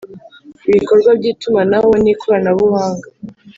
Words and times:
ibikorwa 0.69 1.09
by 1.17 1.25
itumanaho 1.31 1.89
ni 2.03 2.13
koranabuhanga 2.19 3.07